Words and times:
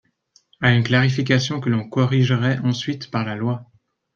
à 0.61 0.73
une 0.73 0.81
clarification 0.83 1.59
que 1.61 1.69
l’on 1.69 1.87
corrigerait 1.87 2.57
ensuite 2.63 3.11
par 3.11 3.23
la 3.23 3.35
loi. 3.35 3.69